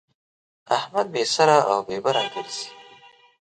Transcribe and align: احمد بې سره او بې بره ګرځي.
احمد 0.77 1.07
بې 1.13 1.23
سره 1.35 1.57
او 1.71 1.77
بې 1.87 1.97
بره 2.05 2.23
ګرځي. 2.33 2.67